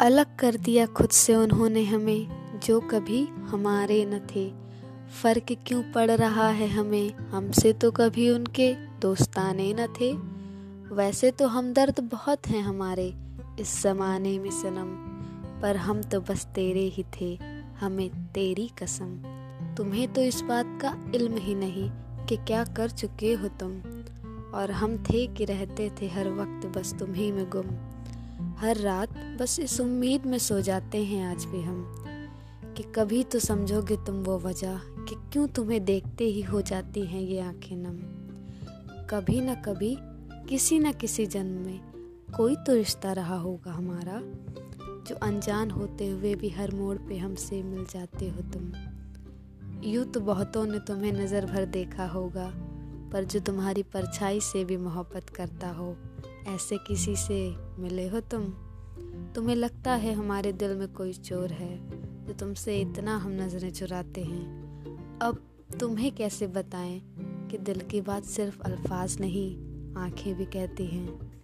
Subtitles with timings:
[0.00, 2.28] अलग कर दिया खुद से उन्होंने हमें,
[2.60, 4.52] जो कभी हमारे न थे।
[5.22, 7.14] फ़र्क क्यों पड़ रहा है हमें?
[7.14, 10.12] हमसे तो कभी उनके दोस्ताने न थे।
[10.94, 13.14] वैसे तो हमदर्द बहुत हैं हमारे,
[13.60, 15.10] इस ज़माने में सनम।
[15.62, 17.38] पर हम तो बस तेरे ही थे,
[17.80, 19.16] हमें तेरी कसम।
[19.76, 21.90] तुम्हें तो इस बात का इल्म ही नहीं
[22.26, 23.80] कि क्या कर चुके हो तुम।
[24.54, 27.66] और हम थे कि रहते थे हर वक्त बस तुम्ही में गुम।
[28.60, 31.84] हर रात बस इस उम्मीद में सो जाते हैं आज भी हम,
[32.76, 37.20] कि कभी तो समझोगे तुम वो वजह, कि क्यों तुम्हें देखते ही हो जाती हैं
[37.20, 37.96] ये आँखें नम।
[39.06, 39.96] कभी ना कभी,
[40.48, 41.80] किसी न किसी जन्म में
[42.36, 44.20] कोई तो रिश्ता रहा होगा हमारा,
[45.08, 48.72] जो अनजान होते हुए भी हर मोड़ पे हमसे मिल जाते हो तुम।
[49.84, 52.52] यूँ तो बहुतों ने तुम्हें नज़र भर देखा होगा,
[53.12, 55.96] पर जो तुम्हारी परछाई से भी मोहब्बत करता हो
[56.46, 58.42] ऐसे किसी से मिले हो तुम?
[59.34, 61.90] तुम्हें लगता है हमारे दिल में कोई चोर है
[62.26, 64.60] जो तुमसे इतना हम नज़रें चुराते हैं?
[65.18, 65.42] अब
[65.80, 67.02] तुम्हें कैसे बताएँ
[67.50, 69.56] कि दिल की बात सिर्फ़ अल्फाज नहीं,
[69.96, 71.39] आँखें भी कहती हैं?